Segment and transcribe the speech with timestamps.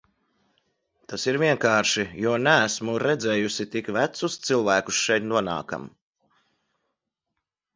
[1.11, 5.87] Tas ir vienkārši, jo neesmu redzējusi tik vecus cilvēkus šeit nonākam.